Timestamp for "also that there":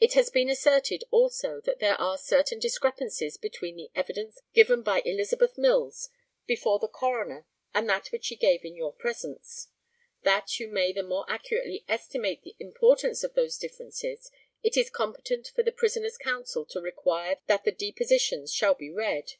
1.12-1.94